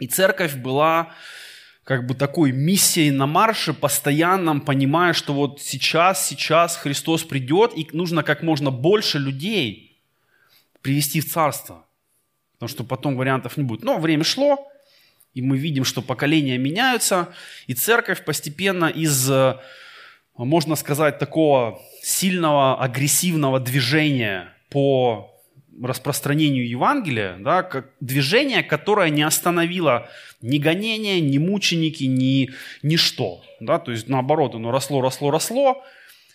[0.00, 1.12] И церковь была
[1.84, 7.86] как бы такой миссией на марше, постоянном, понимая, что вот сейчас, сейчас Христос придет, и
[7.92, 10.00] нужно как можно больше людей
[10.80, 11.84] привести в Царство.
[12.54, 13.84] Потому что потом вариантов не будет.
[13.84, 14.66] Но время шло,
[15.34, 17.34] и мы видим, что поколения меняются,
[17.66, 19.56] и церковь постепенно из, э,
[20.38, 25.33] можно сказать, такого сильного, агрессивного движения по
[25.82, 30.08] распространению Евангелия, да, как движение, которое не остановило
[30.40, 32.50] ни гонения, ни мученики, ни
[32.82, 33.42] ничто.
[33.60, 35.84] Да, то есть наоборот, оно росло, росло, росло.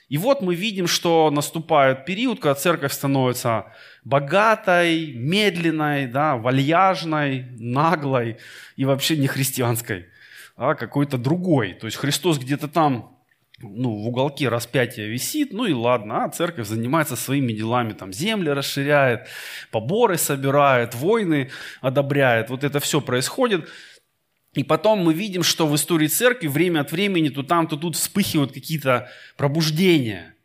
[0.09, 3.67] И вот мы видим, что наступает период, когда церковь становится
[4.03, 8.37] богатой, медленной, да, вальяжной, наглой
[8.75, 10.07] и вообще не христианской,
[10.55, 11.73] а какой-то другой.
[11.73, 13.18] То есть Христос где-то там
[13.61, 18.49] ну, в уголке распятия висит, ну и ладно, а церковь занимается своими делами, там земли
[18.49, 19.27] расширяет,
[19.71, 21.49] поборы собирает, войны
[21.81, 23.69] одобряет, вот это все происходит.
[24.53, 27.95] И потом мы видим, что в истории церкви время от времени то там, то тут
[27.95, 30.35] вспыхивают какие-то пробуждения,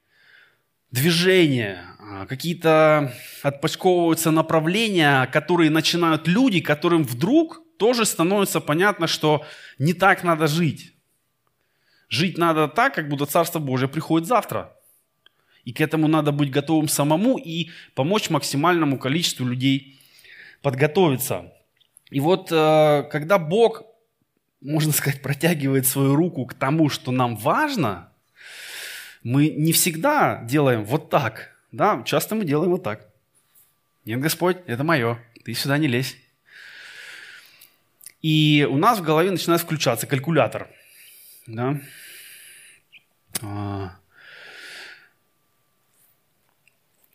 [0.90, 9.44] движения, а, какие-то отпочковываются направления, которые начинают люди, которым вдруг тоже становится понятно, что
[9.79, 10.94] не так надо жить.
[12.09, 14.77] Жить надо так, как будто Царство Божие приходит завтра.
[15.64, 19.99] И к этому надо быть готовым самому и помочь максимальному количеству людей
[20.62, 21.53] подготовиться.
[22.11, 23.83] И вот э, когда Бог,
[24.61, 28.11] можно сказать, протягивает свою руку к тому, что нам важно,
[29.23, 31.57] мы не всегда делаем вот так.
[31.73, 32.03] Да?
[32.05, 33.09] Часто мы делаем вот так.
[34.05, 36.17] Нет, Господь, это мое, ты сюда не лезь.
[38.21, 40.69] И у нас в голове начинает включаться калькулятор.
[41.47, 41.81] Да?
[43.43, 43.97] А.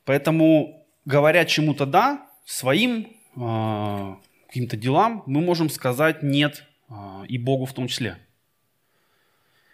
[0.06, 4.16] Поэтому, говоря чему-то «да», своим э,
[4.48, 6.94] каким-то делам, мы можем сказать «нет» э,
[7.28, 8.18] и Богу в том числе.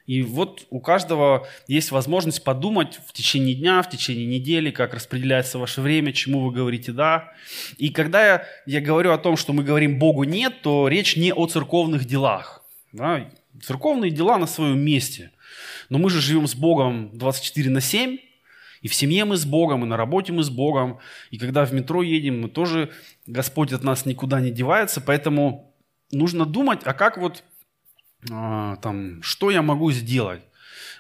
[0.06, 5.58] И вот у каждого есть возможность подумать в течение дня, в течение недели, как распределяется
[5.58, 7.32] ваше время, чему вы говорите «да».
[7.78, 11.34] И когда я, я говорю о том, что мы говорим Богу «нет», то речь не
[11.34, 12.64] о церковных делах.
[12.92, 13.28] Да?
[13.62, 15.32] Церковные дела на своем месте.
[15.90, 18.18] Но мы же живем с Богом 24 на 7,
[18.82, 21.00] и в семье мы с Богом, и на работе мы с Богом,
[21.32, 22.92] и когда в метро едем, мы тоже,
[23.26, 25.74] Господь от нас никуда не девается, поэтому
[26.12, 27.44] нужно думать, а как вот,
[28.32, 30.42] а, там, что я могу сделать?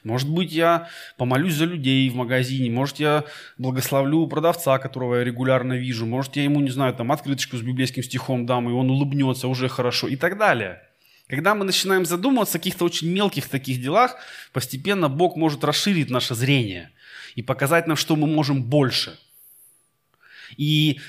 [0.03, 0.87] Может быть, я
[1.17, 3.23] помолюсь за людей в магазине, может, я
[3.57, 8.03] благословлю продавца, которого я регулярно вижу, может, я ему, не знаю, там, открыточку с библейским
[8.03, 10.81] стихом дам, и он улыбнется, уже хорошо, и так далее.
[11.27, 14.15] Когда мы начинаем задумываться о каких-то очень мелких таких делах,
[14.53, 16.91] постепенно Бог может расширить наше зрение
[17.33, 19.17] и показать нам, что мы можем больше.
[20.55, 20.99] И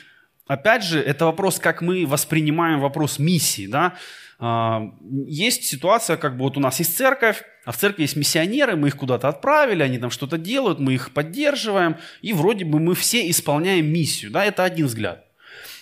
[0.47, 3.67] опять же, это вопрос, как мы воспринимаем вопрос миссии.
[3.67, 3.99] Да?
[4.39, 4.91] А,
[5.27, 8.89] есть ситуация, как бы вот у нас есть церковь, а в церкви есть миссионеры, мы
[8.89, 13.29] их куда-то отправили, они там что-то делают, мы их поддерживаем, и вроде бы мы все
[13.29, 14.31] исполняем миссию.
[14.31, 14.47] Да?
[14.47, 15.27] Это один взгляд.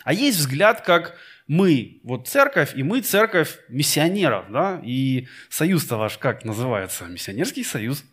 [0.03, 1.17] А есть взгляд, как
[1.47, 7.05] мы вот церковь, и мы церковь миссионеров, да, и союз-то ваш как называется?
[7.05, 8.05] Миссионерский союз.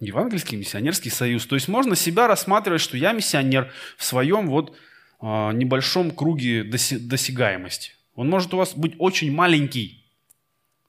[0.00, 1.46] Евангельский миссионерский союз.
[1.46, 4.76] То есть можно себя рассматривать, что я миссионер в своем вот
[5.20, 7.92] а, небольшом круге досягаемости.
[8.16, 10.04] Он может у вас быть очень маленький,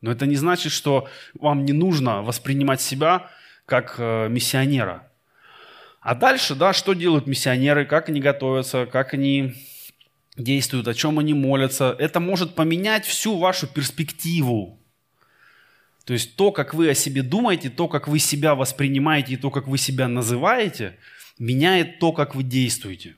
[0.01, 3.29] но это не значит, что вам не нужно воспринимать себя
[3.65, 5.11] как э, миссионера.
[6.01, 9.55] А дальше, да, что делают миссионеры, как они готовятся, как они
[10.37, 11.95] действуют, о чем они молятся.
[11.97, 14.79] Это может поменять всю вашу перспективу.
[16.05, 19.49] То есть то, как вы о себе думаете, то, как вы себя воспринимаете и то,
[19.49, 20.97] как вы себя называете,
[21.39, 23.15] меняет то, как вы действуете.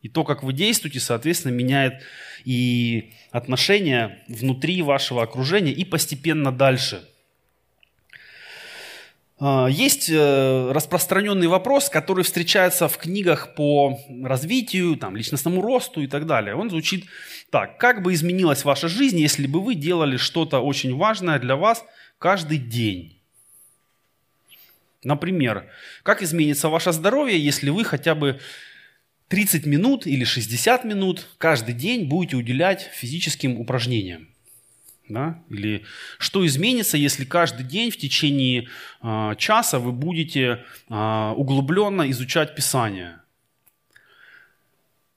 [0.00, 2.02] И то, как вы действуете, соответственно, меняет
[2.44, 7.06] и отношения внутри вашего окружения и постепенно дальше.
[9.42, 16.06] А, есть э, распространенный вопрос, который встречается в книгах по развитию, там, личностному росту и
[16.06, 16.54] так далее.
[16.54, 17.06] Он звучит
[17.50, 17.78] так.
[17.78, 21.82] Как бы изменилась ваша жизнь, если бы вы делали что-то очень важное для вас
[22.18, 23.18] каждый день?
[25.02, 25.70] Например,
[26.02, 28.38] как изменится ваше здоровье, если вы хотя бы
[29.28, 34.28] 30 минут или 60 минут каждый день будете уделять физическим упражнениям.
[35.10, 35.42] Да?
[35.48, 35.84] Или
[36.18, 38.68] что изменится, если каждый день в течение
[39.02, 43.18] э, часа вы будете э, углубленно изучать Писание?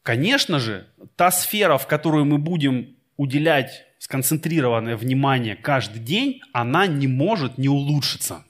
[0.02, 7.08] Конечно же, та сфера, в которую мы будем уделять сконцентрированное внимание каждый день, она не
[7.08, 8.44] может не улучшиться.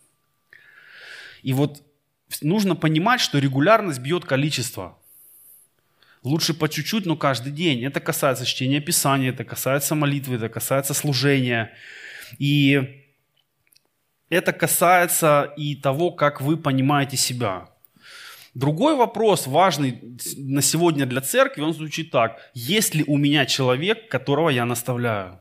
[1.42, 1.84] И вот
[2.42, 4.98] нужно понимать, что регулярность бьет количество.
[6.24, 7.84] Лучше по чуть-чуть, но каждый день.
[7.84, 11.74] Это касается чтения Писания, это касается молитвы, это касается служения.
[12.40, 13.04] И
[14.30, 17.70] это касается и того, как вы понимаете себя.
[18.54, 20.00] Другой вопрос, важный
[20.38, 22.40] на сегодня для церкви, он звучит так.
[22.54, 25.40] Есть ли у меня человек, которого я наставляю?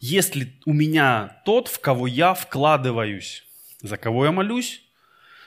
[0.00, 3.44] Есть ли у меня тот, в кого я вкладываюсь?
[3.80, 4.85] За кого я молюсь?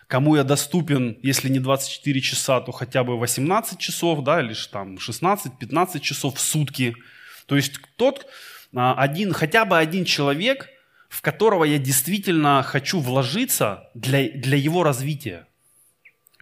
[0.09, 4.95] Кому я доступен, если не 24 часа, то хотя бы 18 часов, да, или там
[4.95, 6.95] 16-15 часов в сутки.
[7.45, 8.25] То есть тот
[8.75, 10.67] а, один, хотя бы один человек,
[11.09, 15.45] в которого я действительно хочу вложиться для, для его развития.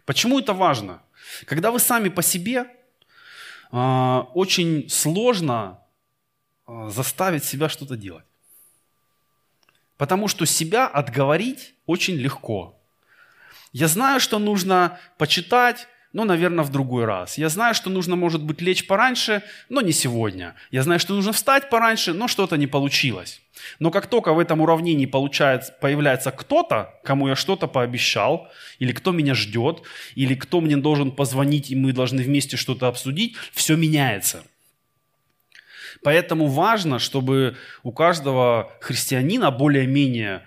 [0.05, 1.01] Почему это важно?
[1.45, 2.67] Когда вы сами по себе,
[3.71, 3.77] э,
[4.33, 5.79] очень сложно
[6.67, 8.25] э, заставить себя что-то делать.
[9.97, 12.76] Потому что себя отговорить очень легко.
[13.77, 17.37] Я знаю, что нужно почитать, но, наверное, в другой раз.
[17.37, 20.55] Я знаю, что нужно, может быть, лечь пораньше, но не сегодня.
[20.71, 23.39] Я знаю, что нужно встать пораньше, но что-то не получилось.
[23.77, 29.11] Но как только в этом уравнении получается, появляется кто-то, кому я что-то пообещал, или кто
[29.11, 29.83] меня ждет,
[30.15, 34.43] или кто мне должен позвонить, и мы должны вместе что-то обсудить, все меняется.
[36.01, 40.41] Поэтому важно, чтобы у каждого христианина более-менее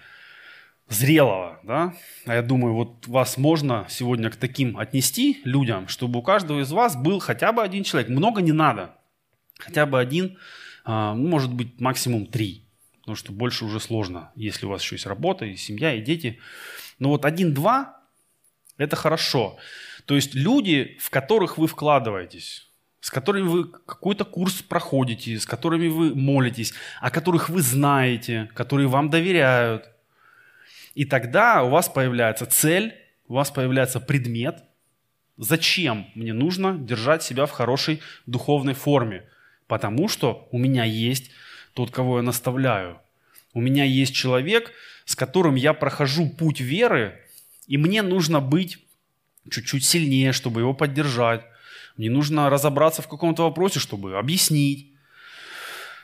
[0.91, 1.95] зрелого, да,
[2.27, 6.73] а я думаю, вот вас можно сегодня к таким отнести людям, чтобы у каждого из
[6.73, 8.11] вас был хотя бы один человек.
[8.11, 8.97] Много не надо.
[9.59, 10.37] Хотя бы один,
[10.85, 12.67] а, ну, может быть, максимум три.
[13.01, 16.41] Потому что больше уже сложно, если у вас еще есть работа, и семья, и дети.
[16.99, 18.01] Но вот один-два–
[18.77, 19.59] это хорошо.
[20.07, 22.69] То есть люди, в которых вы вкладываетесь,
[23.01, 28.89] с которыми вы какой-то курс проходите, с которыми вы молитесь, о которых вы знаете, которые
[28.89, 29.85] вам доверяют–
[31.01, 32.95] и тогда у вас появляется цель,
[33.27, 34.65] у вас появляется предмет.
[35.39, 39.25] Зачем мне нужно держать себя в хорошей духовной форме?
[39.67, 41.31] Потому что у меня есть
[41.73, 43.01] тот, кого я наставляю.
[43.55, 44.73] У меня есть человек,
[45.07, 47.19] с которым я прохожу путь веры,
[47.67, 48.77] и мне нужно быть
[49.51, 51.47] чуть-чуть сильнее, чтобы его поддержать.
[51.97, 54.93] Мне нужно разобраться в каком-то вопросе, чтобы объяснить.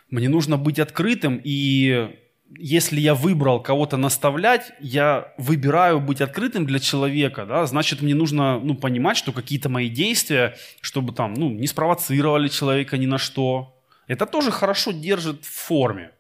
[0.09, 2.17] Мне нужно быть открытым и
[2.59, 8.61] если я выбрал кого-то наставлять, я выбираю быть открытым для человека, да, значит, мне нужно
[8.61, 13.77] ну, понимать, что какие-то мои действия, чтобы там, ну, не спровоцировали человека ни на что,
[14.07, 16.13] это тоже хорошо держит в форме.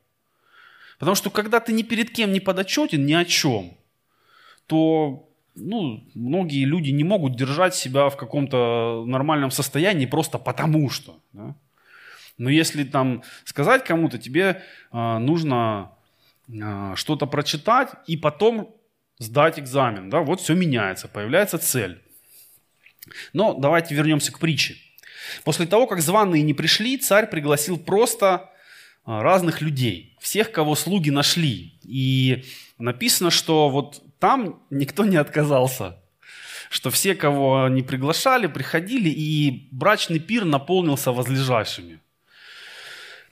[0.98, 3.76] Потому что когда ты ни перед кем не подотчетен ни о чем,
[4.66, 11.20] то ну, многие люди не могут держать себя в каком-то нормальном состоянии просто потому что.
[11.32, 11.54] Да?
[12.38, 14.62] Но если там сказать кому-то, тебе
[14.92, 15.92] э, нужно
[16.96, 18.76] что-то прочитать и потом
[19.18, 20.10] сдать экзамен.
[20.10, 20.20] Да?
[20.20, 22.02] Вот все меняется, появляется цель.
[23.32, 24.76] Но давайте вернемся к притче.
[25.44, 28.50] После того, как званые не пришли, царь пригласил просто
[29.04, 31.78] а, разных людей, всех, кого слуги нашли.
[31.82, 32.44] И
[32.78, 35.98] написано, что вот там никто не отказался,
[36.70, 42.00] что все, кого не приглашали, приходили, и брачный пир наполнился возлежащими.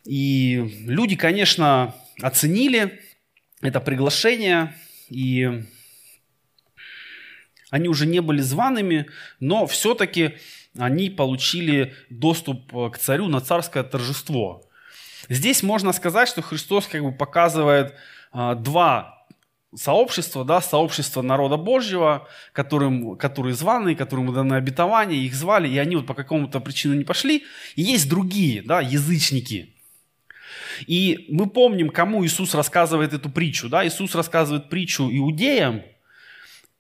[0.05, 3.01] И люди, конечно, оценили
[3.65, 4.75] это приглашение,
[5.09, 5.65] и
[7.71, 9.07] они уже не были зваными,
[9.41, 10.35] но все-таки
[10.79, 14.63] они получили доступ э, к царю на царское торжество.
[15.29, 17.95] Здесь можно сказать, что Христос как бы показывает
[18.31, 19.27] а, два
[19.75, 25.97] сообщества, да, сообщество народа Божьего, которым, которые званы, которым даны обетования, их звали, и они
[25.97, 27.45] вот по какому-то причину не пошли.
[27.75, 29.74] И есть другие, да, язычники.
[30.87, 33.69] И мы помним, кому Иисус рассказывает эту притчу.
[33.69, 33.87] Да?
[33.87, 35.83] Иисус рассказывает притчу иудеям,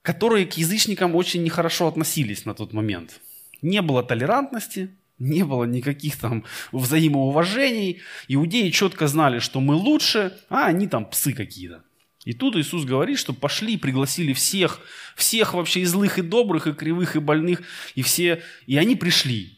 [0.02, 3.20] которые к язычникам очень нехорошо относились на тот момент.
[3.62, 8.00] Не было толерантности, не было никаких там взаимоуважений.
[8.28, 11.82] Иудеи четко знали, что мы лучше, а они там псы какие-то.
[12.24, 14.80] И тут Иисус говорит, что пошли, пригласили всех,
[15.14, 17.62] всех вообще и злых, и добрых, и кривых, и больных,
[17.94, 19.53] и все, и они пришли.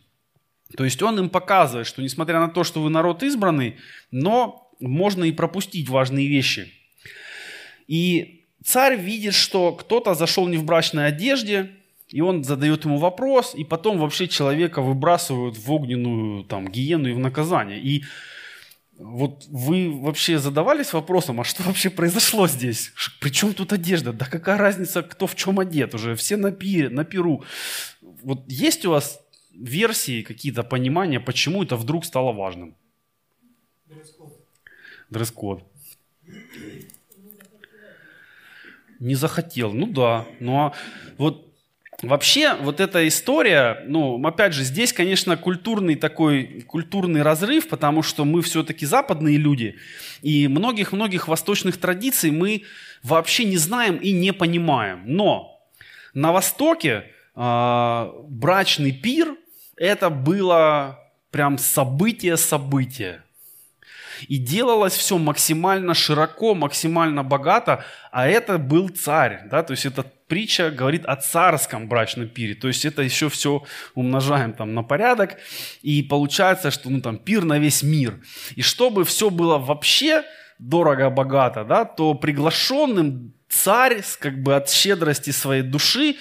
[0.74, 3.76] То есть он им показывает, что несмотря на то, что вы народ избранный,
[4.10, 6.72] но можно и пропустить важные вещи.
[7.86, 11.70] И царь видит, что кто-то зашел не в брачной одежде,
[12.08, 17.12] и он задает ему вопрос, и потом вообще человека выбрасывают в огненную там, гиену и
[17.12, 17.80] в наказание.
[17.80, 18.04] И
[18.98, 22.92] вот вы вообще задавались вопросом, а что вообще произошло здесь?
[23.20, 24.12] Причем тут одежда?
[24.12, 26.14] Да какая разница, кто в чем одет уже?
[26.14, 27.44] Все на, пире, на пиру.
[28.00, 29.20] Вот есть у вас
[29.58, 32.76] версии, какие-то понимания, почему это вдруг стало важным?
[33.86, 34.40] Дресс-код.
[35.10, 35.64] Дресс-код.
[38.98, 39.72] Не захотел.
[39.72, 40.26] Ну да.
[40.40, 40.74] Ну а
[41.18, 41.46] вот
[42.02, 48.26] Вообще, вот эта история, ну, опять же, здесь, конечно, культурный такой, культурный разрыв, потому что
[48.26, 49.76] мы все-таки западные люди,
[50.20, 52.64] и многих-многих восточных традиций мы
[53.02, 55.04] вообще не знаем и не понимаем.
[55.06, 55.58] Но
[56.12, 57.04] на Востоке
[57.34, 59.34] э, брачный пир–
[59.76, 60.98] это было
[61.30, 63.22] прям событие-событие.
[64.28, 70.04] И делалось все максимально широко, максимально богато, а это был царь, да, то есть эта
[70.26, 73.62] притча говорит о царском брачном пире, то есть это еще все
[73.94, 75.36] умножаем там на порядок,
[75.82, 78.18] и получается, что ну там пир на весь мир.
[78.56, 80.24] И чтобы все было вообще
[80.58, 86.16] дорого-богато, да, то приглашенным царь как бы от щедрости своей души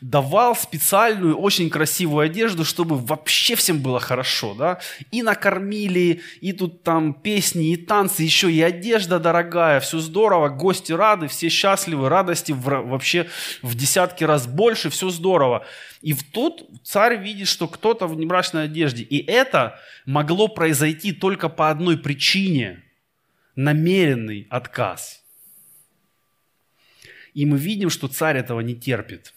[0.00, 4.78] давал специальную, очень красивую одежду, чтобы вообще всем было хорошо, да,
[5.10, 10.92] и накормили, и тут там песни, и танцы, еще и одежда дорогая, все здорово, гости
[10.92, 13.28] рады, все счастливы, радости в, вообще
[13.62, 15.66] в десятки раз больше, все здорово.
[16.02, 21.70] И тут царь видит, что кто-то в небрачной одежде, и это могло произойти только по
[21.70, 22.82] одной причине–
[23.56, 25.22] намеренный отказ–
[27.36, 29.34] и мы видим, что царь этого не терпит.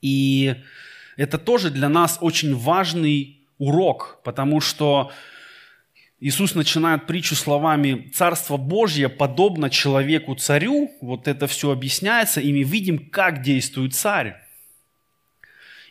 [0.00, 0.54] И
[1.16, 5.10] это тоже для нас очень важный урок, потому что
[6.20, 10.92] Иисус начинает притчу словами «Царство Божье подобно человеку-царю».
[11.00, 14.36] Вот это все объясняется, и мы видим, как действует царь.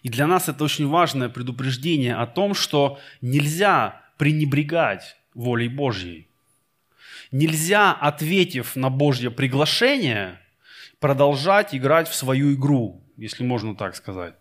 [0.04, 6.30] И для нас это очень важное предупреждение о том, что нельзя пренебрегать волей Божьей.
[7.32, 10.39] Нельзя, ответив на Божье приглашение,
[11.04, 14.36] продолжать играть в свою игру, если можно так сказать.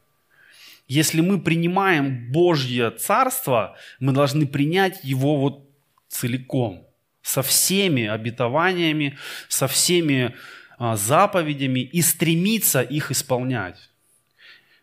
[0.86, 5.68] Если мы принимаем Божье Царство, мы должны принять его вот
[6.08, 6.86] целиком,
[7.20, 10.36] со всеми обетованиями, со всеми
[10.78, 13.90] а, заповедями и стремиться их исполнять.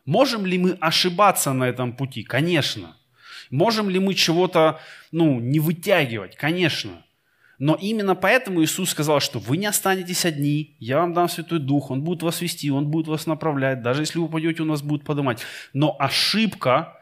[0.03, 2.23] Можем ли мы ошибаться на этом пути?
[2.23, 2.97] Конечно.
[3.51, 4.81] Можем ли мы чего-то
[5.13, 6.35] ну, не вытягивать?
[6.35, 7.05] Конечно.
[7.59, 11.91] Но именно поэтому Иисус сказал, что вы не останетесь одни, я вам дам Святой Дух,
[11.91, 15.03] Он будет вас вести, Он будет вас направлять, даже если вы упадете, Он вас будет
[15.03, 15.41] поднимать.
[15.73, 16.97] Но ошибка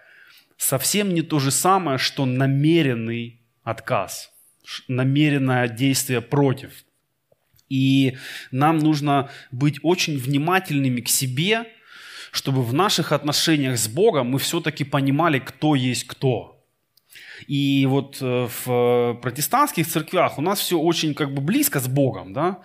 [0.58, 4.32] совсем не то же самое, что намеренный отказ,
[4.88, 6.72] намеренное действие против.
[7.70, 8.18] И
[8.50, 11.66] нам нужно быть очень внимательными к себе,
[12.32, 16.56] чтобы в наших отношениях с Богом мы все-таки понимали, кто есть кто–
[17.46, 22.34] и вот э, в протестантских церквях у нас все очень как бы близко с Богом,
[22.34, 22.64] да,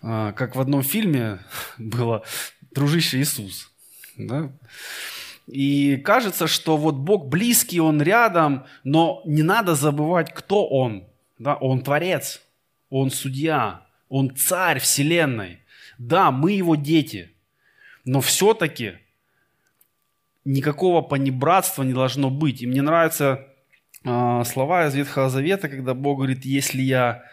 [0.00, 1.40] а, как в одном фильме
[1.78, 2.22] было
[2.72, 3.70] «Дружище Иисус»,
[4.16, 4.50] да?
[5.46, 11.04] И кажется, что вот Бог близкий, Он рядом, но не надо забывать, кто Он.
[11.38, 11.54] Да?
[11.54, 12.42] Он Творец,
[12.90, 15.60] Он Судья, Он Царь Вселенной.
[15.96, 17.32] Да, мы Его дети,
[18.04, 18.98] но все-таки
[20.44, 22.60] никакого понебратства не должно быть.
[22.62, 23.46] И мне нравится
[24.02, 27.24] слова из Ветхого Завета, когда Бог говорит, если я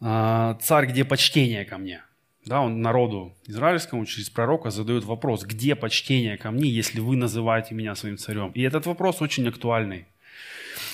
[0.00, 2.02] а, царь, где почтение ко мне?
[2.44, 7.74] Да, он народу израильскому через пророка задает вопрос, где почтение ко мне, если вы называете
[7.74, 8.50] меня своим царем?
[8.50, 10.06] И этот вопрос очень актуальный.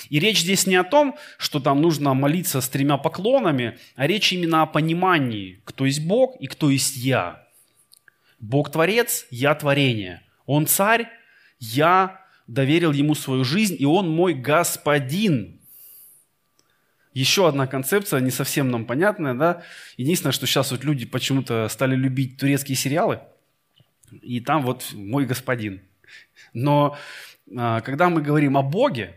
[0.09, 4.31] И речь здесь не о том, что там нужно молиться с тремя поклонами, а речь
[4.31, 7.45] именно о понимании, кто есть Бог и кто есть я.
[8.39, 10.21] Бог творец, я творение.
[10.45, 11.07] Он царь,
[11.59, 12.20] я
[12.51, 15.59] доверил ему свою жизнь, и он мой господин.
[17.13, 19.63] Еще одна концепция, не совсем нам понятная, да.
[19.97, 23.19] Единственное, что сейчас вот люди почему-то стали любить турецкие сериалы,
[24.11, 25.81] и там вот мой господин.
[26.53, 26.97] Но
[27.55, 29.15] а, когда мы говорим о Боге,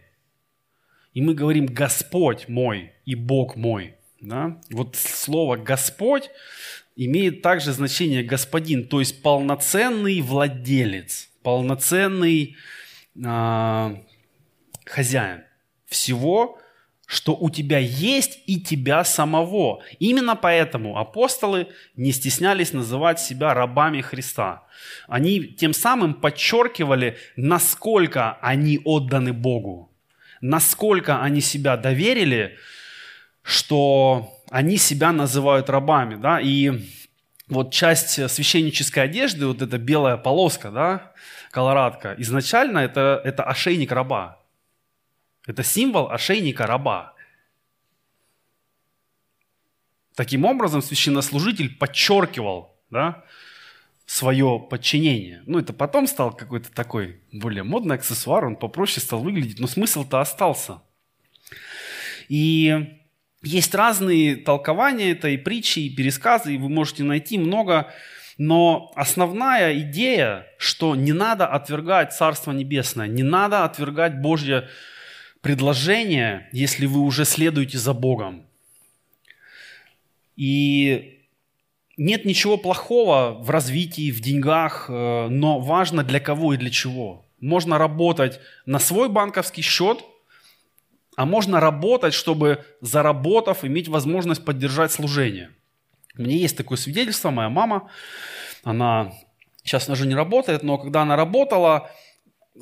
[1.12, 6.30] и мы говорим Господь мой и Бог мой, да, вот слово Господь
[6.96, 12.56] имеет также значение господин, то есть полноценный владелец, полноценный
[13.16, 13.96] э,
[14.84, 15.44] хозяин
[15.86, 16.58] всего,
[17.06, 19.82] что у тебя есть и тебя самого.
[19.98, 24.64] Именно поэтому апостолы не стеснялись называть себя рабами Христа.
[25.06, 29.92] Они тем самым подчеркивали, насколько они отданы Богу,
[30.40, 32.56] насколько они себя доверили,
[33.42, 36.80] что они себя называют рабами, да, и
[37.48, 41.12] вот часть священнической одежды, вот эта белая полоска, да,
[41.50, 44.40] колорадка, изначально это, это ошейник раба.
[45.46, 47.14] Это символ ошейника раба.
[50.14, 53.24] Таким образом, священнослужитель подчеркивал да,
[54.06, 55.42] свое подчинение.
[55.46, 60.20] Ну, это потом стал какой-то такой более модный аксессуар, он попроще стал выглядеть, но смысл-то
[60.20, 60.82] остался.
[62.28, 63.03] И
[63.44, 67.92] есть разные толкования этой притчи и пересказы, и вы можете найти много,
[68.38, 74.68] но основная идея, что не надо отвергать Царство Небесное, не надо отвергать Божье
[75.40, 78.46] предложение, если вы уже следуете за Богом.
[80.36, 81.20] И
[81.96, 87.24] нет ничего плохого в развитии, в деньгах, э, но важно для кого и для чего.
[87.40, 90.02] Можно работать на свой банковский счет–
[91.16, 95.50] а можно работать, чтобы, заработав, иметь возможность поддержать служение.
[96.16, 97.90] У меня есть такое свидетельство, моя мама,
[98.62, 99.12] она
[99.64, 101.90] сейчас она же не работает, но когда она работала,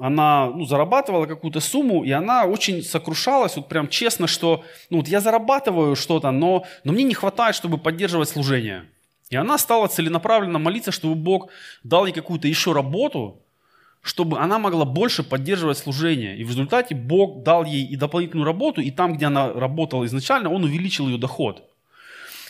[0.00, 5.08] она ну, зарабатывала какую-то сумму, и она очень сокрушалась, вот прям честно, что ну, вот
[5.08, 8.88] я зарабатываю что-то, но, но мне не хватает, чтобы поддерживать служение.
[9.28, 11.50] И она стала целенаправленно молиться, чтобы Бог
[11.84, 13.42] дал ей какую-то еще работу,
[14.02, 16.36] чтобы она могла больше поддерживать служение.
[16.36, 20.50] И в результате Бог дал ей и дополнительную работу, и там, где она работала изначально,
[20.50, 21.70] Он увеличил ее доход.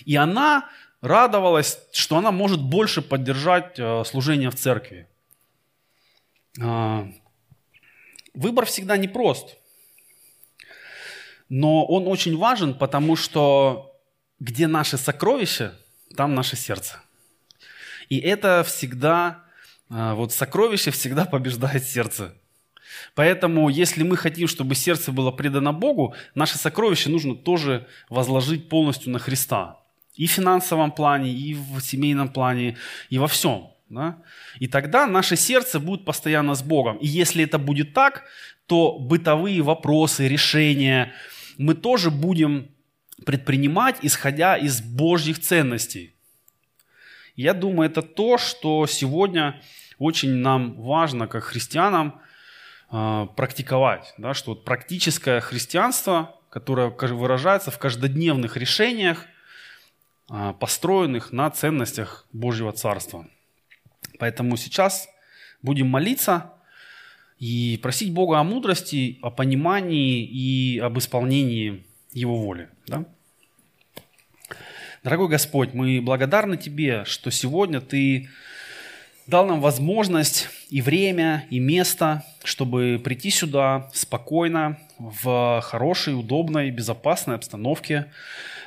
[0.07, 0.71] И она
[1.03, 5.09] радовалась, что она может больше поддержать э, служение в церкви.
[6.61, 7.09] А,
[8.35, 9.57] выбор всегда непрост,
[11.49, 13.95] но он очень важен, потому что
[14.41, 15.73] где наше сокровище,
[16.17, 17.01] там наше сердце.
[18.09, 19.45] И это всегда
[19.89, 22.35] вот сокровище всегда побеждает сердце.
[23.15, 29.13] Поэтому, если мы хотим, чтобы сердце было предано Богу, наше сокровище нужно тоже возложить полностью
[29.13, 29.81] на Христа.
[30.15, 32.77] И в финансовом плане, и в семейном плане,
[33.11, 33.71] и во всем.
[33.89, 34.19] Да?
[34.59, 36.97] И тогда наше сердце будет постоянно с Богом.
[36.99, 38.25] И если это будет так,
[38.67, 41.13] то бытовые вопросы, решения
[41.59, 42.69] мы тоже будем
[43.27, 46.15] предпринимать, исходя из Божьих ценностей.
[47.37, 49.61] Я думаю, это то, что сегодня
[49.99, 52.21] очень нам важно, как христианам,
[52.91, 54.13] а, практиковать.
[54.19, 59.27] Да, что вот практическое христианство, которое выражается в каждодневных решениях,
[60.29, 63.27] а, построенных на ценностях Божьего Царства.
[64.19, 65.09] Поэтому сейчас
[65.63, 66.53] будем молиться
[67.39, 72.69] и просить Бога о мудрости, о понимании и об исполнении Его воли.
[72.87, 73.05] Да?
[75.03, 78.29] Дорогой Господь, мы благодарны Тебе, что сегодня Ты
[79.27, 87.35] дал нам возможность и время, и место, чтобы прийти сюда спокойно, в хорошей, удобной, безопасной
[87.35, 88.13] обстановке,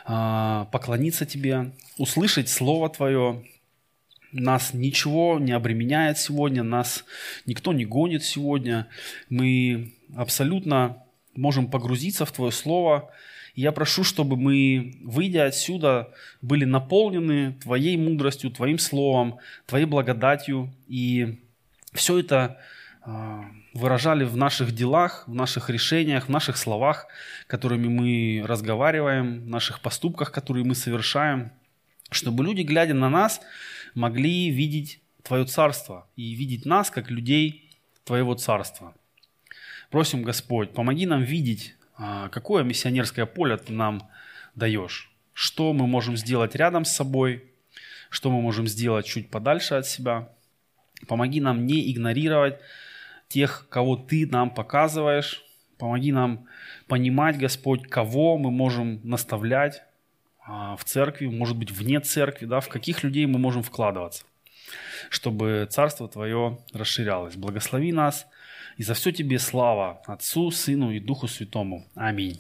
[0.04, 3.42] а, поклониться Тебе, услышать Слово Твое.
[4.34, 7.06] Нас ничего не обременяет сегодня, нас
[7.46, 8.88] никто не гонит сегодня.
[9.30, 11.02] Мы абсолютно
[11.34, 13.10] можем погрузиться в Твое Слово–
[13.56, 20.74] я прошу, чтобы мы, выйдя отсюда, были наполнены Твоей мудростью, Твоим словом, Твоей благодатью.
[20.88, 21.40] И
[21.94, 22.60] все это
[23.02, 27.08] а, выражали в наших делах, в наших решениях, в наших словах,
[27.48, 31.52] которыми мы разговариваем, в наших поступках, которые мы совершаем,
[32.12, 33.40] чтобы люди, глядя на нас,
[33.94, 37.72] могли видеть Твое Царство и видеть нас как людей
[38.04, 38.94] Твоего Царства.
[39.92, 44.10] Просим, Господь, помоги нам видеть какое миссионерское поле ты нам
[44.56, 45.12] даешь?
[45.34, 47.46] Что мы можем сделать рядом с собой?
[48.10, 50.30] Что мы можем сделать чуть подальше от себя?
[51.08, 52.60] Помоги нам не игнорировать
[53.28, 55.44] тех, кого ты нам показываешь.
[55.78, 56.48] Помоги нам
[56.88, 59.84] понимать, Господь, кого мы можем наставлять
[60.40, 64.24] а, в церкви, может быть, вне церкви, да, в каких людей мы можем вкладываться.
[65.10, 67.36] чтобы Царство Твое расширялось.
[67.36, 68.26] Благослови нас,
[68.78, 71.86] и за все Тебе слава, Отцу, Сыну и Духу Святому.
[71.96, 72.40] Аминь.